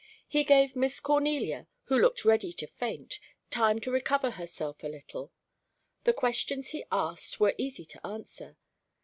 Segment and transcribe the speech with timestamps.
[0.27, 3.19] He gave Miss Cornelia, who looked ready to faint,
[3.51, 5.31] time to recover herself a little.
[6.05, 8.57] The questions he asked were easy to answer.